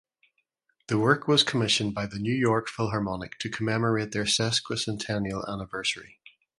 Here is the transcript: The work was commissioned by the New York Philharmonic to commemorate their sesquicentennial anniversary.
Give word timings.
The 0.87 0.97
work 0.97 1.27
was 1.27 1.43
commissioned 1.43 1.93
by 1.93 2.07
the 2.07 2.17
New 2.17 2.33
York 2.33 2.69
Philharmonic 2.69 3.37
to 3.37 3.51
commemorate 3.51 4.13
their 4.13 4.23
sesquicentennial 4.23 5.47
anniversary. 5.47 6.17